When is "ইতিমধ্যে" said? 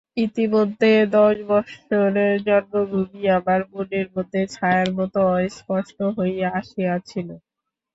0.19-0.91